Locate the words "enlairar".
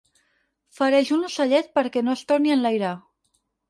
2.61-3.01